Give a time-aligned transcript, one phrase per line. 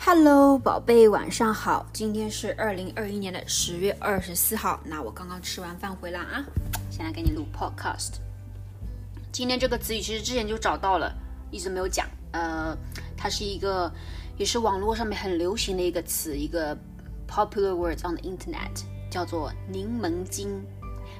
[0.00, 1.86] Hello，宝贝，晚上好。
[1.92, 4.80] 今天是二零二一年的十月二十四号。
[4.84, 6.42] 那我刚刚吃完饭回来啊，
[6.90, 8.14] 现在给你录 Podcast。
[9.30, 11.14] 今天这个词语其实之前就找到了，
[11.50, 12.06] 一直没有讲。
[12.32, 12.76] 呃，
[13.16, 13.92] 它是一个，
[14.38, 16.74] 也是网络上面很流行的一个词，一个
[17.28, 20.64] popular words on the internet，叫做柠檬精。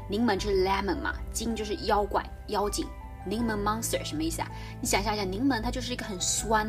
[0.08, 2.86] 柠檬就是 lemon 嘛，精就是妖怪、妖精。
[3.28, 4.50] 柠檬 monster 什么意思啊？
[4.80, 6.66] 你想象一下，柠檬它就是一个很酸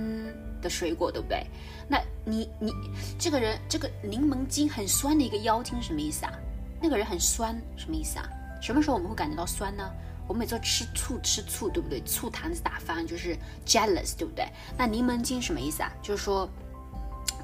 [0.62, 1.46] 的水果，对不对？
[1.88, 2.74] 那你你
[3.18, 6.34] 这个人这个柠檬精很酸的一个妖精什么意思啊？
[6.82, 8.30] 那个人很酸什么意思啊？
[8.62, 9.90] 什么时候我们会感觉到酸呢？
[10.28, 12.02] 我们每次吃醋吃醋，对不对？
[12.02, 14.48] 醋坛子打翻就是 jealous，对不对？
[14.78, 15.92] 那柠檬精什么意思啊？
[16.04, 16.48] 就是说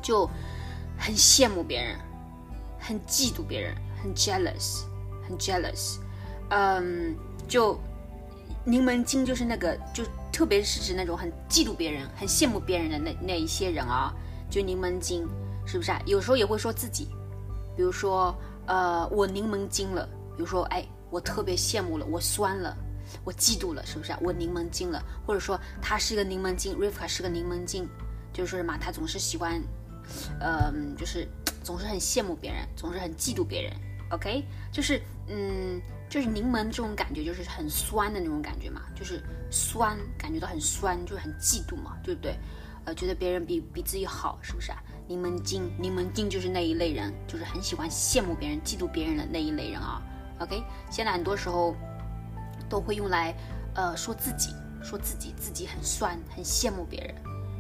[0.02, 0.30] 就
[0.98, 1.98] 很羡慕别人，
[2.80, 4.84] 很嫉妒别人，很 jealous，
[5.28, 5.98] 很 jealous，
[6.50, 7.16] 嗯，
[7.48, 7.80] 就。
[8.64, 14.12] 柠檬精就是那个，就特别是指那种很嫉妒别人、很羡慕别人的那那一些人啊，
[14.50, 15.28] 就柠檬精，
[15.68, 16.02] 是不是啊？
[16.06, 17.10] 有时候也会说自己，
[17.76, 22.76] 比如说，呃，我柠檬精了，比如说，哎，我特别羡慕了，我酸了，
[23.24, 24.20] 我嫉妒了，是不是啊？
[24.22, 27.88] 我柠檬精了，或者说他是一个柠檬精，Rivka 是个柠檬精，
[28.34, 28.76] 就是说什么？
[28.82, 29.62] 他总是喜欢，
[30.42, 31.28] 嗯，就是
[31.64, 33.72] 总是很羡慕别人，总是很嫉妒别人。
[34.10, 35.80] OK，就是，嗯。
[36.10, 42.38] 就是柠檬这种感觉，就是很酸的那种感觉嘛，就是酸，感觉到很酸，就是很嫉妒嘛，对不对？
[42.86, 44.78] 呃，觉得别人比比自己好，是不是啊？
[45.08, 50.02] 柠檬精，柠檬精就是那一类人，就是很喜欢羡慕别人、嫉妒别人的那一类人啊。
[50.40, 51.76] OK，现在很多时候
[52.70, 53.36] 都会用来
[53.74, 54.54] 呃说自己，
[54.84, 57.16] 说自己自己很酸，很羡慕别人，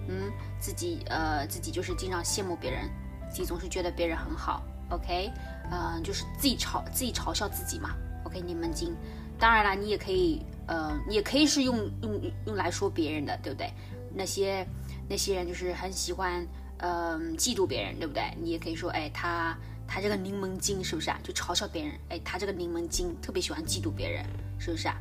[0.10, 2.90] 嗯，自己呃自己就是经常羡慕别人，
[3.30, 4.64] 自己总是觉得别人很好。
[4.92, 5.32] OK，
[5.72, 7.96] 嗯，就是自己嘲自己嘲笑自己嘛。
[8.36, 8.94] OK，柠檬精，
[9.40, 13.72] 当然了，你也可以，呃，你也可以是用用用来说别人的，对不对？
[14.14, 14.68] 那些
[15.08, 16.46] 那些人就是很喜欢，
[16.78, 18.24] 呃，嫉妒别人，对不对？
[18.42, 21.18] 你也可以说，哎，他他这个柠檬精是不是啊？
[21.24, 24.26] 就嘲笑别人，哎，他这个柠檬精特别喜欢嫉妒别人，
[24.60, 24.96] 是不是啊？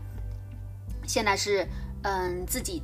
[1.07, 1.67] 现在是，
[2.03, 2.83] 嗯，自己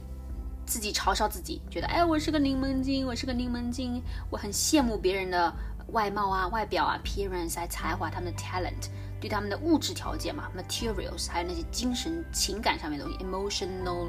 [0.67, 5.53] 自己嘲笑自己，觉得，哎，我是个柠檬精，我是个柠檬精，我很羡慕别人的
[5.89, 8.89] 外貌啊、外表啊、appearance 啊、才华，他们的 talent。
[9.21, 14.09] 对他们的物质条件嘛，materials，还有那些精神情感上面的东西，emotional、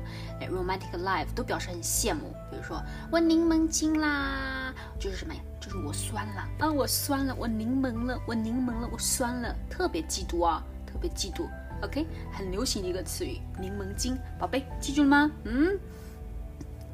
[0.50, 2.34] romantic life，都表示很羡慕。
[2.50, 5.42] 比如说我柠檬精啦，就是什么呀？
[5.60, 11.48] 就是我酸了啊，我酸了，我柠檬了，我柠檬了，我酸了，特别嫉妒啊，特别嫉妒。
[11.84, 15.32] OK，很流行的一个词语，柠檬精，宝贝，记住了吗？
[15.44, 15.80] 嗯，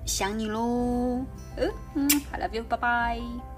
[0.05, 1.25] 想你喽。
[1.57, 3.56] 嗯嗯，I love you，拜拜。